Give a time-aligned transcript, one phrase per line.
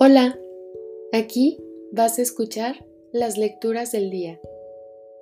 [0.00, 0.38] Hola,
[1.12, 1.58] aquí
[1.90, 4.40] vas a escuchar las lecturas del día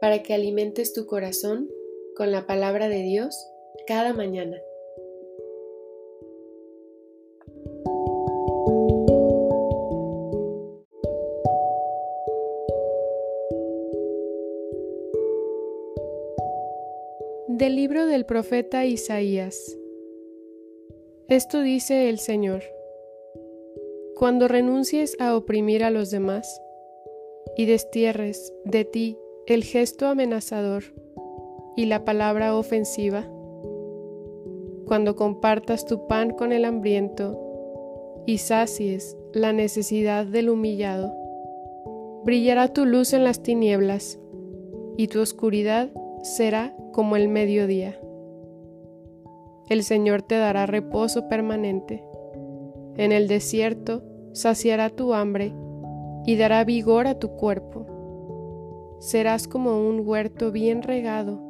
[0.03, 1.71] para que alimentes tu corazón
[2.15, 3.35] con la palabra de Dios
[3.87, 4.59] cada mañana.
[17.49, 19.57] Del libro del profeta Isaías.
[21.29, 22.76] Esto dice el Señor.
[24.17, 26.63] Cuando renuncies a oprimir a los demás
[27.55, 30.85] y destierres de ti el gesto amenazador
[31.77, 33.29] y la palabra ofensiva,
[34.87, 37.39] cuando compartas tu pan con el hambriento
[38.25, 41.13] y sacies la necesidad del humillado,
[42.25, 44.19] brillará tu luz en las tinieblas
[44.97, 45.91] y tu oscuridad
[46.23, 48.01] será como el mediodía.
[49.69, 52.03] El Señor te dará reposo permanente
[52.97, 54.03] en el desierto
[54.37, 55.55] saciará tu hambre
[56.27, 57.87] y dará vigor a tu cuerpo.
[58.99, 61.41] Serás como un huerto bien regado,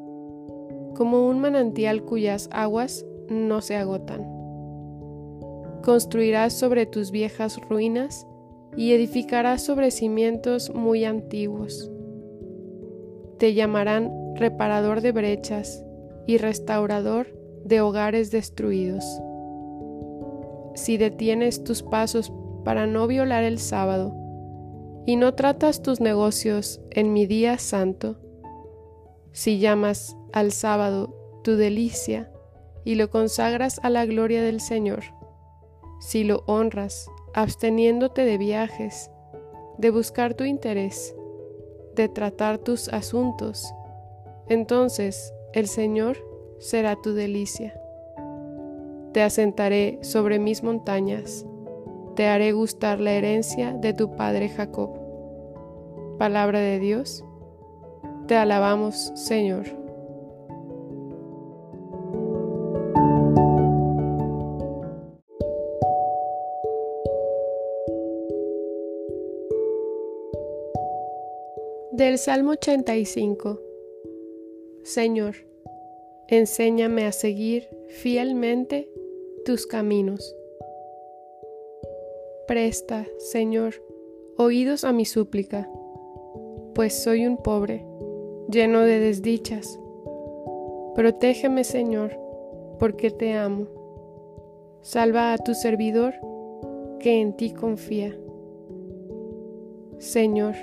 [0.94, 4.24] como un manantial cuyas aguas no se agotan.
[5.82, 8.24] Construirás sobre tus viejas ruinas
[8.76, 11.90] y edificarás sobre cimientos muy antiguos.
[13.38, 15.84] Te llamarán reparador de brechas
[16.26, 17.26] y restaurador
[17.64, 19.04] de hogares destruidos
[20.76, 22.30] si detienes tus pasos
[22.66, 24.12] para no violar el sábado
[25.06, 28.16] y no tratas tus negocios en mi día santo,
[29.30, 32.28] si llamas al sábado tu delicia
[32.82, 35.04] y lo consagras a la gloria del Señor,
[36.00, 39.12] si lo honras absteniéndote de viajes,
[39.78, 41.14] de buscar tu interés,
[41.94, 43.72] de tratar tus asuntos,
[44.48, 46.18] entonces el Señor
[46.58, 47.80] será tu delicia.
[49.12, 51.46] Te asentaré sobre mis montañas,
[52.16, 54.98] te haré gustar la herencia de tu padre Jacob.
[56.18, 57.22] Palabra de Dios,
[58.26, 59.66] te alabamos Señor.
[71.92, 73.60] Del Salmo 85
[74.84, 75.34] Señor,
[76.28, 78.88] enséñame a seguir fielmente
[79.44, 80.34] tus caminos.
[82.46, 83.74] Presta, Señor,
[84.36, 85.68] oídos a mi súplica,
[86.74, 87.84] pues soy un pobre,
[88.50, 89.78] lleno de desdichas.
[90.94, 92.18] Protégeme, Señor,
[92.78, 93.66] porque te amo.
[94.80, 96.14] Salva a tu servidor,
[97.00, 98.16] que en ti confía.
[99.98, 100.54] Señor,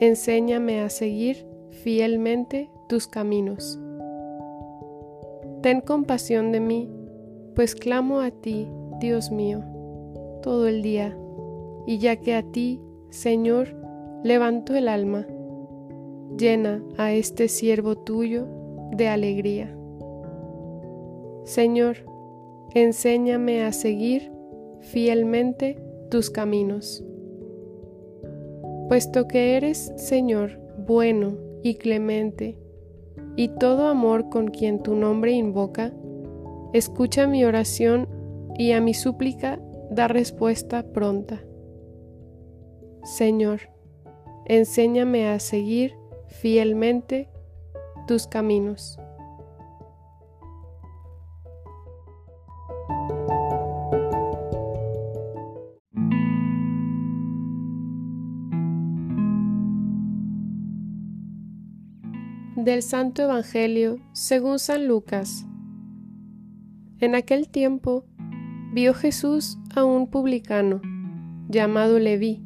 [0.00, 3.78] enséñame a seguir fielmente tus caminos.
[5.62, 6.88] Ten compasión de mí
[7.58, 8.68] pues clamo a ti,
[9.00, 9.64] Dios mío,
[10.40, 11.16] todo el día,
[11.86, 13.68] y ya que a ti, Señor,
[14.22, 15.26] levanto el alma,
[16.36, 18.46] llena a este siervo tuyo
[18.92, 19.74] de alegría.
[21.44, 21.96] Señor,
[22.74, 24.30] enséñame a seguir
[24.80, 25.78] fielmente
[26.10, 27.04] tus caminos.
[28.88, 32.58] Puesto que eres, Señor, bueno y clemente,
[33.36, 35.92] y todo amor con quien tu nombre invoca,
[36.74, 38.06] Escucha mi oración
[38.58, 39.58] y a mi súplica
[39.90, 41.40] da respuesta pronta.
[43.04, 43.60] Señor,
[44.46, 45.94] enséñame a seguir
[46.26, 47.28] fielmente
[48.06, 48.98] tus caminos.
[62.56, 65.46] Del Santo Evangelio según San Lucas
[67.00, 68.04] en aquel tiempo
[68.72, 70.80] vio Jesús un publicano
[71.48, 72.42] llamado Leví,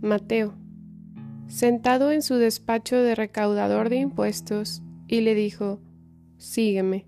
[0.00, 0.54] Mateo,
[1.46, 5.80] sentado en su despacho de recaudador de impuestos, y le dijo,
[6.38, 7.06] Sígueme.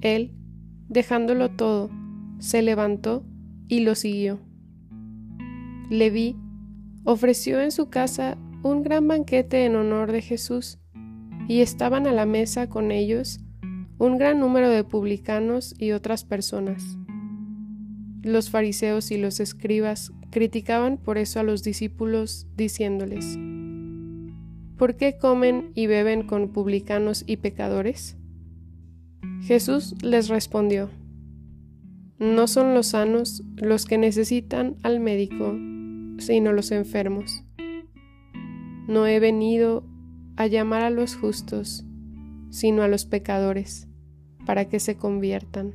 [0.00, 0.34] Él,
[0.88, 1.90] dejándolo todo,
[2.38, 3.24] se levantó
[3.68, 4.40] y lo siguió.
[5.90, 6.36] Leví
[7.04, 10.78] ofreció en su casa un gran banquete en honor de Jesús,
[11.48, 13.40] y estaban a la mesa con ellos
[13.98, 16.98] un gran número de publicanos y otras personas.
[18.22, 23.38] Los fariseos y los escribas criticaban por eso a los discípulos, diciéndoles,
[24.76, 28.16] ¿Por qué comen y beben con publicanos y pecadores?
[29.42, 30.90] Jesús les respondió,
[32.18, 35.56] No son los sanos los que necesitan al médico,
[36.18, 37.44] sino los enfermos.
[38.86, 39.84] No he venido
[40.36, 41.84] a llamar a los justos,
[42.50, 43.88] sino a los pecadores
[44.46, 45.74] para que se conviertan.